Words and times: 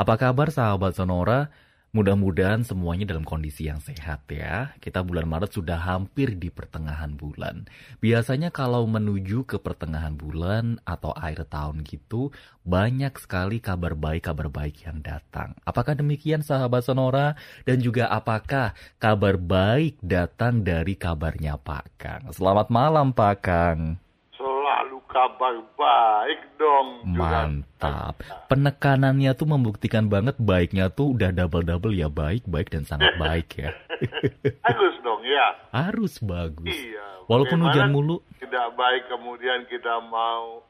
Apa 0.00 0.16
kabar 0.16 0.48
sahabat 0.48 0.96
Sonora? 0.96 1.52
Mudah-mudahan 1.92 2.64
semuanya 2.64 3.04
dalam 3.04 3.20
kondisi 3.20 3.68
yang 3.68 3.84
sehat 3.84 4.24
ya. 4.32 4.72
Kita 4.80 5.04
bulan 5.04 5.28
Maret 5.28 5.52
sudah 5.52 5.76
hampir 5.76 6.40
di 6.40 6.48
pertengahan 6.48 7.12
bulan. 7.20 7.68
Biasanya 8.00 8.48
kalau 8.48 8.88
menuju 8.88 9.44
ke 9.44 9.60
pertengahan 9.60 10.16
bulan 10.16 10.80
atau 10.88 11.12
akhir 11.12 11.52
tahun 11.52 11.84
gitu, 11.84 12.32
banyak 12.64 13.12
sekali 13.20 13.60
kabar 13.60 13.92
baik-kabar 13.92 14.48
baik 14.48 14.88
yang 14.88 15.04
datang. 15.04 15.52
Apakah 15.68 15.92
demikian 15.92 16.40
sahabat 16.40 16.80
Sonora? 16.80 17.36
Dan 17.68 17.84
juga 17.84 18.08
apakah 18.08 18.72
kabar 18.96 19.36
baik 19.36 20.00
datang 20.00 20.64
dari 20.64 20.96
kabarnya 20.96 21.60
Pak 21.60 22.00
Kang? 22.00 22.24
Selamat 22.32 22.72
malam 22.72 23.12
Pak 23.12 23.36
Kang 23.44 24.00
kabar 25.10 25.54
baik 25.74 26.40
dong. 26.56 26.88
Mantap. 27.18 28.22
Penekanannya 28.46 29.34
tuh 29.34 29.46
membuktikan 29.50 30.06
banget 30.06 30.38
baiknya 30.38 30.88
tuh 30.88 31.18
udah 31.18 31.34
double-double 31.34 31.92
ya 31.92 32.06
baik, 32.06 32.46
baik 32.46 32.70
dan 32.70 32.86
sangat 32.86 33.18
baik 33.22 33.58
ya. 33.58 33.70
Harus 34.64 34.94
dong 35.02 35.22
ya. 35.26 35.46
Harus 35.74 36.14
bagus. 36.22 36.70
Iya. 36.70 37.26
Walaupun 37.26 37.58
hujan 37.66 37.90
mulu. 37.90 38.22
Tidak 38.38 38.68
baik 38.78 39.10
kemudian 39.10 39.66
kita 39.66 39.98
mau 40.06 40.62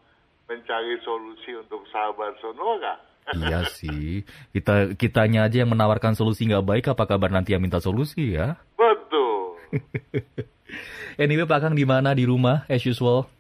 mencari 0.48 0.98
solusi 1.07 1.54
untuk 1.54 1.87
sahabat 1.93 2.34
Sonora. 2.43 2.98
iya 3.37 3.62
sih. 3.70 4.27
Kita 4.51 4.96
kitanya 4.98 5.46
aja 5.46 5.62
yang 5.62 5.70
menawarkan 5.70 6.18
solusi 6.18 6.51
nggak 6.51 6.66
baik, 6.66 6.84
apa 6.91 7.07
kabar 7.07 7.30
nanti 7.30 7.54
yang 7.54 7.62
minta 7.62 7.79
solusi 7.79 8.34
ya? 8.34 8.59
Betul. 8.74 9.60
anyway, 11.23 11.46
Pak 11.46 11.60
Kang 11.62 11.77
di 11.79 11.87
mana 11.87 12.10
di 12.10 12.27
rumah 12.27 12.66
as 12.66 12.82
usual? 12.82 13.30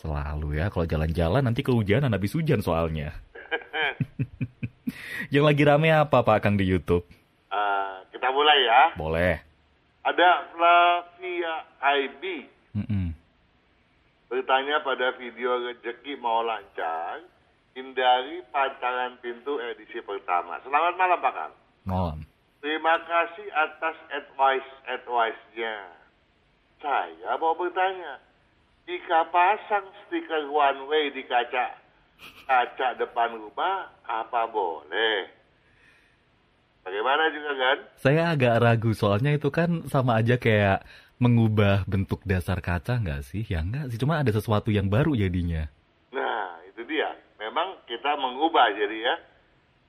Selalu 0.00 0.60
ya, 0.60 0.68
kalau 0.68 0.84
jalan-jalan 0.84 1.42
nanti 1.44 1.64
kehujanan 1.64 2.12
habis 2.12 2.36
hujan 2.36 2.60
soalnya. 2.60 3.16
Yang 5.34 5.44
lagi 5.44 5.62
rame 5.66 5.90
apa 5.90 6.22
Pak 6.22 6.38
Kang 6.44 6.54
di 6.54 6.68
YouTube? 6.68 7.02
Uh, 7.50 8.04
kita 8.12 8.28
mulai 8.30 8.58
ya. 8.62 8.82
Boleh. 8.94 9.34
Ada 10.06 10.28
Flavia 10.54 11.54
IB. 11.82 12.22
Mm 12.76 12.86
-mm. 12.86 13.06
Bertanya 14.30 14.82
pada 14.82 15.14
video 15.18 15.58
rezeki 15.66 16.18
mau 16.18 16.46
lancar, 16.46 17.22
hindari 17.74 18.42
pacaran 18.54 19.18
pintu 19.18 19.58
edisi 19.58 19.98
pertama. 20.02 20.62
Selamat 20.62 20.94
malam 20.94 21.18
Pak 21.18 21.34
Kang. 21.34 21.54
Malam. 21.86 22.18
Terima 22.60 22.98
kasih 23.06 23.46
atas 23.52 23.96
advice 24.10 24.70
advice-nya. 24.90 25.76
Saya 26.82 27.38
mau 27.38 27.54
bertanya, 27.54 28.18
jika 28.86 29.26
pasang 29.34 29.86
stiker 30.06 30.46
one 30.46 30.86
way 30.86 31.10
di 31.10 31.26
kaca 31.26 31.74
kaca 32.46 32.88
depan 32.96 33.34
rumah, 33.34 33.90
apa 34.06 34.46
boleh? 34.48 35.26
Bagaimana 36.86 37.28
juga 37.34 37.52
kan? 37.58 37.78
Saya 37.98 38.22
agak 38.30 38.62
ragu 38.62 38.94
soalnya 38.94 39.34
itu 39.34 39.50
kan 39.50 39.82
sama 39.90 40.22
aja 40.22 40.38
kayak 40.38 40.86
mengubah 41.18 41.82
bentuk 41.90 42.22
dasar 42.22 42.62
kaca 42.62 43.02
nggak 43.02 43.26
sih? 43.26 43.42
Ya 43.42 43.66
nggak 43.66 43.90
sih, 43.90 43.98
cuma 43.98 44.22
ada 44.22 44.30
sesuatu 44.30 44.70
yang 44.70 44.86
baru 44.86 45.18
jadinya. 45.18 45.66
Nah, 46.14 46.62
itu 46.70 46.86
dia. 46.86 47.10
Memang 47.42 47.82
kita 47.90 48.14
mengubah 48.14 48.70
jadi 48.70 48.98
ya. 49.02 49.16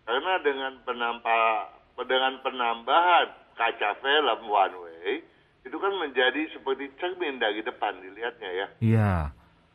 Karena 0.09 0.41
dengan 0.41 0.73
penampa, 0.81 1.69
dengan 2.01 2.33
penambahan 2.41 3.27
kaca 3.53 4.01
film 4.01 4.39
one 4.49 4.75
way, 4.81 5.21
itu 5.67 5.77
kan 5.77 5.93
menjadi 5.99 6.47
seperti 6.55 6.87
cermin 6.97 7.37
dari 7.37 7.59
depan 7.59 7.99
dilihatnya 7.99 8.51
ya. 8.55 8.67
Iya. 8.79 9.13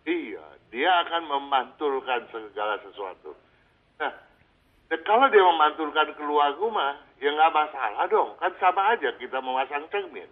Iya, 0.02 0.46
dia 0.74 0.90
akan 1.06 1.30
memantulkan 1.30 2.26
segala 2.32 2.80
sesuatu. 2.82 3.38
Nah, 4.02 4.10
kalau 5.06 5.30
dia 5.30 5.44
memantulkan 5.46 6.10
keluar 6.18 6.56
rumah, 6.58 6.98
ya 7.22 7.30
nggak 7.30 7.54
masalah 7.54 8.10
dong. 8.10 8.34
Kan 8.42 8.50
sama 8.58 8.96
aja 8.96 9.14
kita 9.14 9.38
memasang 9.38 9.86
cermin. 9.94 10.26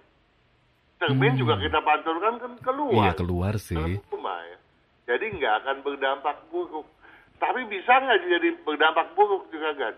Cermin 0.98 1.38
hmm. 1.38 1.40
juga 1.40 1.54
kita 1.62 1.78
pantulkan 1.80 2.34
kan 2.42 2.52
keluar. 2.64 2.98
Iya, 2.98 3.12
keluar 3.14 3.54
sih. 3.62 3.78
Rumah, 4.10 4.38
ya. 4.48 4.58
Jadi 5.14 5.24
nggak 5.38 5.54
akan 5.64 5.76
berdampak 5.86 6.36
buruk. 6.50 6.88
Tapi 7.38 7.60
bisa 7.70 7.92
nggak 7.94 8.20
jadi 8.26 8.48
berdampak 8.66 9.14
buruk 9.14 9.48
juga 9.54 9.70
kan? 9.78 9.94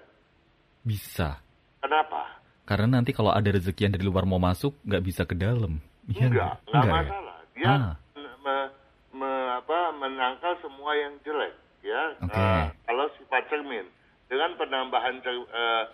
Bisa. 0.84 1.40
Kenapa? 1.80 2.41
Karena 2.62 2.98
nanti 2.98 3.10
kalau 3.10 3.34
ada 3.34 3.50
rezeki 3.50 3.90
yang 3.90 3.94
dari 3.98 4.04
luar 4.06 4.22
mau 4.22 4.38
masuk, 4.38 4.78
nggak 4.86 5.02
bisa 5.02 5.22
ke 5.26 5.34
dalam. 5.34 5.82
Ya, 6.06 6.30
enggak, 6.30 6.62
enggak, 6.66 6.82
enggak 6.82 6.84
masalah. 6.94 7.38
Ya? 7.42 7.58
Dia 7.58 7.68
ah. 7.68 7.94
me, 8.14 8.56
me, 9.18 9.30
apa, 9.58 9.78
menangkal 9.98 10.52
semua 10.62 10.92
yang 10.94 11.14
jelek, 11.26 11.54
ya. 11.82 12.02
Okay. 12.22 12.38
Uh, 12.38 12.66
kalau 12.86 13.06
sifat 13.18 13.42
cermin, 13.50 13.86
dengan 14.30 14.54
penambahan 14.58 15.18
uh, 15.26 15.84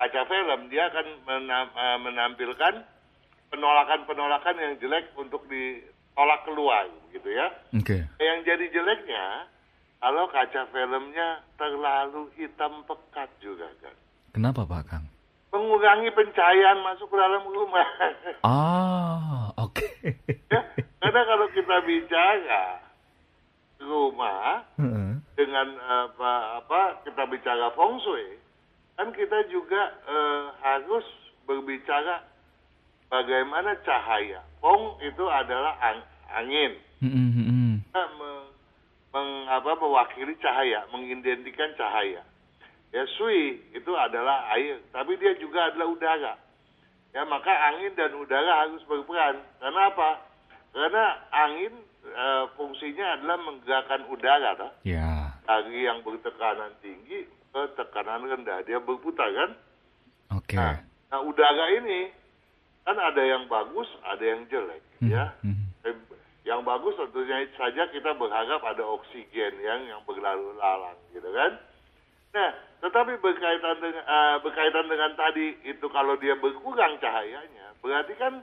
kaca 0.00 0.22
film, 0.24 0.60
dia 0.72 0.88
akan 0.88 1.06
menam, 1.28 1.66
uh, 1.76 1.98
menampilkan 2.00 2.74
penolakan-penolakan 3.52 4.56
yang 4.56 4.74
jelek 4.80 5.12
untuk 5.20 5.44
ditolak 5.52 6.40
keluar, 6.48 6.88
gitu 7.12 7.28
ya. 7.28 7.52
Okay. 7.76 8.08
Yang 8.16 8.38
jadi 8.48 8.66
jeleknya, 8.72 9.24
kalau 10.00 10.24
kaca 10.32 10.64
filmnya 10.72 11.44
terlalu 11.60 12.32
hitam 12.40 12.88
pekat 12.88 13.28
juga 13.44 13.68
kan. 13.84 13.92
Kenapa 14.32 14.64
Pak 14.64 14.82
Kang? 14.88 15.04
Mengurangi 15.50 16.10
pencahayaan 16.14 16.80
masuk 16.86 17.10
ke 17.10 17.16
dalam 17.18 17.44
rumah. 17.50 17.86
Ah, 18.46 19.50
oke. 19.58 19.76
Okay. 19.76 20.16
ya, 20.48 20.60
karena 21.02 21.20
kalau 21.26 21.46
kita 21.52 21.76
bicara 21.84 22.62
rumah 23.82 24.64
uh-huh. 24.78 25.18
dengan 25.34 25.68
apa 25.80 26.32
apa 26.62 26.80
kita 27.04 27.22
bicara 27.28 27.74
feng 27.74 27.98
shui, 28.00 28.38
kan 28.94 29.10
kita 29.10 29.48
juga 29.50 29.98
uh, 30.06 30.54
harus 30.62 31.04
berbicara 31.44 32.22
bagaimana 33.10 33.74
cahaya. 33.82 34.40
Feng 34.62 34.84
itu 35.02 35.24
adalah 35.26 35.74
ang- 35.82 36.08
angin. 36.30 36.72
Kita 37.90 38.04
meng, 38.20 38.40
meng, 39.10 39.30
apa, 39.50 39.70
mewakili 39.74 40.38
cahaya, 40.38 40.86
mengidentikan 40.94 41.74
cahaya. 41.74 42.22
Ya 42.90 43.06
sui 43.14 43.62
itu 43.70 43.92
adalah 43.94 44.50
air, 44.58 44.82
tapi 44.90 45.14
dia 45.14 45.38
juga 45.38 45.70
adalah 45.70 45.86
udara. 45.94 46.34
Ya 47.14 47.22
maka 47.22 47.50
angin 47.70 47.94
dan 47.94 48.14
udara 48.18 48.66
harus 48.66 48.82
berperan. 48.86 49.38
Karena 49.62 49.80
apa? 49.94 50.10
Karena 50.74 51.04
angin 51.30 51.74
e, 52.02 52.26
fungsinya 52.58 53.18
adalah 53.18 53.38
menggerakkan 53.46 54.02
udara, 54.10 54.50
toh. 54.58 54.70
Ya. 54.82 55.38
Dari 55.46 55.86
yang 55.86 56.02
bertekanan 56.02 56.74
tinggi 56.82 57.26
ke 57.26 57.62
tekanan 57.78 58.26
rendah, 58.26 58.62
dia 58.66 58.82
berputar 58.82 59.30
kan? 59.34 59.50
Oke. 60.34 60.54
Okay. 60.54 60.58
Nah, 60.58 60.78
nah, 61.14 61.20
udara 61.22 61.66
ini 61.78 62.10
kan 62.82 62.98
ada 62.98 63.22
yang 63.22 63.46
bagus, 63.46 63.86
ada 64.02 64.22
yang 64.22 64.46
jelek, 64.50 64.82
hmm. 65.02 65.10
ya. 65.10 65.30
Hmm. 65.46 65.70
Yang 66.42 66.60
bagus 66.66 66.94
tentunya 66.98 67.46
saja 67.54 67.86
kita 67.94 68.18
berharap 68.18 68.62
ada 68.66 68.82
oksigen 68.82 69.62
yang 69.62 69.86
yang 69.86 70.02
berlalu 70.02 70.58
lalang, 70.58 70.98
gitu 71.14 71.30
kan? 71.30 71.54
Nah, 72.30 72.50
tetapi 72.80 73.18
berkaitan 73.18 73.76
dengan 73.82 74.04
uh, 74.06 74.36
berkaitan 74.40 74.86
dengan 74.86 75.10
tadi 75.18 75.58
itu 75.66 75.86
kalau 75.90 76.14
dia 76.16 76.38
berkurang 76.38 76.96
cahayanya, 77.02 77.74
berarti 77.82 78.14
kan 78.14 78.40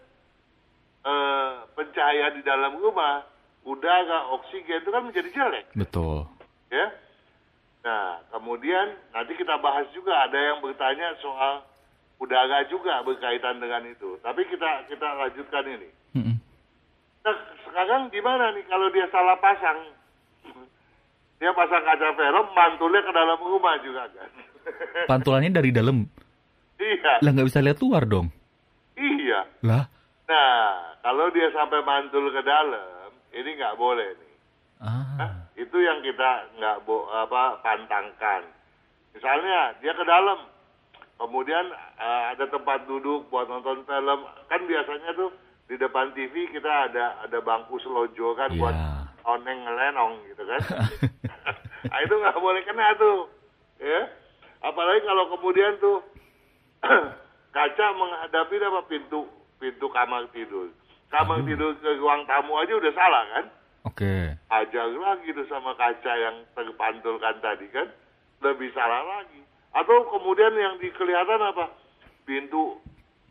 uh, 1.07 1.63
pencahayaan 1.73 2.35
di 2.35 2.43
dalam 2.43 2.75
rumah, 2.75 3.23
udara, 3.63 4.27
oksigen 4.35 4.83
itu 4.83 4.91
kan 4.91 5.03
menjadi 5.07 5.29
jelek. 5.31 5.65
Betul. 5.71 6.27
Ya. 6.67 6.91
Nah, 7.87 8.19
kemudian 8.35 8.99
nanti 9.15 9.39
kita 9.39 9.55
bahas 9.63 9.87
juga 9.95 10.27
ada 10.27 10.35
yang 10.35 10.59
bertanya 10.59 11.15
soal 11.23 11.63
udara 12.19 12.67
juga 12.67 12.99
berkaitan 13.07 13.63
dengan 13.63 13.87
itu. 13.87 14.19
Tapi 14.19 14.43
kita 14.51 14.91
kita 14.91 15.07
lanjutkan 15.15 15.63
ini. 15.63 15.89
Mm 16.11 16.21
-hmm. 16.27 16.35
Nah, 17.23 17.35
sekarang 17.63 18.11
gimana 18.11 18.51
nih 18.51 18.67
kalau 18.67 18.91
dia 18.91 19.07
salah 19.07 19.39
pasang? 19.39 19.95
Dia 21.37 21.51
pasang 21.53 21.83
kaca 21.85 22.09
film, 22.17 22.45
mantulnya 22.53 23.01
ke 23.05 23.11
dalam 23.13 23.39
rumah 23.39 23.77
juga 23.85 24.09
kan. 24.09 24.29
Pantulannya 25.09 25.53
dari 25.53 25.69
dalam? 25.69 26.01
Iya. 26.77 27.21
Lah 27.21 27.29
nggak 27.33 27.47
bisa 27.49 27.61
lihat 27.61 27.77
luar 27.81 28.09
dong? 28.09 28.33
Iya. 28.97 29.45
Lah? 29.61 29.85
Nah, 30.27 30.97
kalau 31.05 31.29
dia 31.31 31.47
sampai 31.53 31.79
mantul 31.85 32.27
ke 32.33 32.41
dalam, 32.41 33.13
ini 33.31 33.49
nggak 33.53 33.77
boleh 33.77 34.09
nih. 34.17 34.33
Ah. 34.81 35.05
Nah, 35.17 35.31
itu 35.57 35.77
yang 35.77 36.01
kita 36.01 36.53
nggak 36.57 36.85
bo 36.85 37.09
apa 37.09 37.61
pantangkan. 37.61 38.45
Misalnya 39.13 39.73
dia 39.81 39.93
ke 39.93 40.05
dalam, 40.05 40.45
kemudian 41.17 41.65
uh, 41.97 42.33
ada 42.33 42.45
tempat 42.49 42.85
duduk 42.85 43.29
buat 43.29 43.49
nonton 43.49 43.85
film, 43.85 44.19
kan 44.49 44.61
biasanya 44.65 45.13
tuh 45.17 45.33
di 45.67 45.75
depan 45.77 46.13
TV 46.13 46.49
kita 46.53 46.91
ada 46.91 47.25
ada 47.25 47.37
bangku 47.41 47.75
selojo 47.81 48.37
kan 48.37 48.53
yeah. 48.53 48.59
buat 48.61 48.75
oneng 49.25 49.59
ngelenong 49.65 50.13
gitu 50.33 50.43
kan. 50.45 50.61
nah, 51.89 51.99
itu 52.03 52.13
nggak 52.15 52.37
boleh 52.39 52.61
kena 52.67 52.95
tuh, 52.99 53.31
ya. 53.79 54.01
Apalagi 54.61 55.01
kalau 55.05 55.25
kemudian 55.37 55.73
tuh 55.77 56.01
kaca 57.55 57.85
menghadapi 57.97 58.55
apa 58.61 58.81
pintu 58.89 59.25
pintu 59.61 59.87
kamar 59.89 60.29
tidur. 60.33 60.69
Kamar 61.07 61.41
Aduh. 61.41 61.47
tidur 61.47 61.71
ke 61.79 61.89
ruang 61.97 62.27
tamu 62.27 62.57
aja 62.59 62.73
udah 62.77 62.93
salah 62.93 63.23
kan? 63.33 63.45
Oke. 63.87 64.03
Okay. 64.03 64.23
Ajar 64.51 64.87
lagi 64.91 65.31
tuh 65.31 65.47
sama 65.47 65.73
kaca 65.77 66.13
yang 66.17 66.43
terpantulkan 66.53 67.35
tadi 67.39 67.67
kan. 67.71 67.87
lebih 68.37 68.69
salah 68.77 69.01
lagi. 69.01 69.41
Atau 69.73 70.13
kemudian 70.13 70.53
yang 70.53 70.77
dikelihatan 70.77 71.41
apa? 71.41 71.73
Pintu 72.21 72.77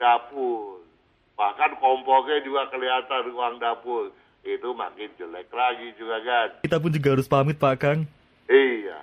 dapur. 0.03 0.83
Bahkan 1.39 1.79
kompornya 1.79 2.43
juga 2.43 2.67
kelihatan 2.75 3.31
ruang 3.31 3.63
dapur. 3.63 4.11
Itu 4.43 4.75
makin 4.75 5.15
jelek 5.15 5.47
lagi 5.55 5.95
juga 5.95 6.19
kan. 6.27 6.49
Kita 6.67 6.83
pun 6.83 6.91
juga 6.91 7.15
harus 7.15 7.31
pamit 7.31 7.55
Pak 7.55 7.77
Kang. 7.79 8.03
Iya. 8.47 8.99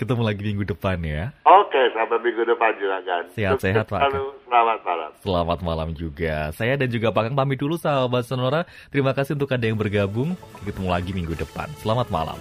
Ketemu 0.00 0.22
lagi 0.26 0.42
minggu 0.42 0.64
depan 0.66 0.98
ya. 1.04 1.30
Oke, 1.46 1.78
sampai 1.94 2.18
minggu 2.18 2.42
depan 2.42 2.74
juga 2.74 2.98
kan. 3.06 3.22
Sehat-sehat 3.38 3.86
Pak. 3.86 4.00
Selamat 4.48 4.80
malam. 4.82 5.10
Selamat 5.22 5.58
malam 5.62 5.88
juga. 5.94 6.50
Saya 6.58 6.74
dan 6.74 6.90
juga 6.90 7.14
Pak 7.14 7.30
Kang 7.30 7.36
pamit 7.38 7.60
dulu 7.60 7.78
sahabat 7.78 8.26
Sonora. 8.26 8.66
Terima 8.90 9.14
kasih 9.14 9.38
untuk 9.38 9.52
Anda 9.54 9.70
yang 9.70 9.78
bergabung. 9.78 10.34
Ketemu 10.66 10.88
lagi 10.90 11.14
minggu 11.14 11.38
depan. 11.38 11.70
Selamat 11.78 12.10
malam. 12.10 12.36